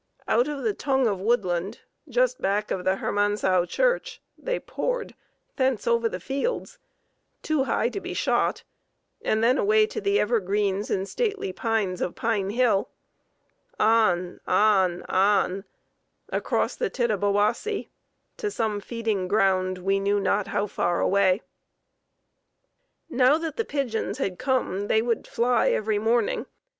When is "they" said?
4.35-4.59, 24.87-25.03